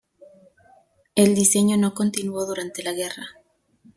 [1.13, 3.23] El diseño no continuó durante la guerra.